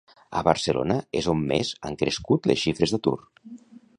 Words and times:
A 0.39 0.41
Barcelona 0.45 0.95
és 1.19 1.27
on 1.33 1.43
més 1.51 1.69
han 1.89 1.99
crescut 2.01 2.51
les 2.53 2.61
xifres 2.65 2.95
d'atur. 2.95 3.17